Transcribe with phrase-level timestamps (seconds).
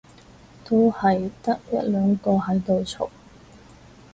[0.65, 3.07] 都係得一兩個喺度嘈